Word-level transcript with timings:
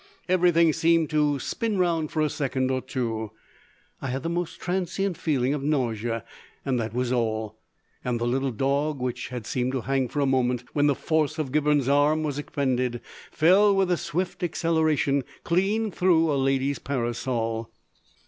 Everything 0.27 0.73
seemed 0.73 1.11
to 1.11 1.37
spin 1.37 1.77
round 1.77 2.09
for 2.11 2.23
a 2.23 2.29
second 2.31 2.71
or 2.71 2.81
two, 2.81 3.29
I 4.01 4.07
had 4.07 4.23
the 4.23 4.29
most 4.31 4.59
transient 4.59 5.15
feeling 5.15 5.53
of 5.53 5.61
nausea, 5.61 6.23
and 6.65 6.79
that 6.79 6.91
was 6.91 7.11
all. 7.11 7.59
And 8.03 8.19
the 8.19 8.25
little 8.25 8.49
dog 8.49 8.97
which 8.99 9.27
had 9.27 9.45
seemed 9.45 9.73
to 9.73 9.81
hang 9.81 10.07
for 10.07 10.19
a 10.19 10.25
moment 10.25 10.63
when 10.73 10.87
the 10.87 10.95
force 10.95 11.37
of 11.37 11.51
Gibberne's 11.51 11.87
arm 11.87 12.23
was 12.23 12.39
expended 12.39 12.99
fell 13.29 13.75
with 13.75 13.91
a 13.91 13.95
swift 13.97 14.41
acceleration 14.41 15.23
clean 15.43 15.91
through 15.91 16.31
a 16.31 16.33
lady's 16.35 16.79
parasol! 16.79 17.69